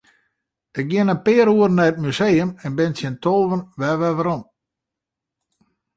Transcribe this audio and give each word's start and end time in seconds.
Ik 0.79 0.87
gean 0.91 1.13
in 1.13 1.23
pear 1.25 1.47
oeren 1.53 1.75
nei 1.77 1.89
it 1.91 2.01
museum 2.05 2.49
en 2.65 2.75
bin 2.77 2.93
tsjin 2.93 3.17
tolven 3.23 3.61
wer 3.79 3.97
werom. 4.15 4.43